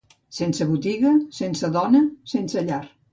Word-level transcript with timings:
Sense 0.35 0.65
botiga, 0.69 1.11
sense 1.43 1.69
dona, 1.75 2.01
sense 2.33 2.65
llar 2.71 2.81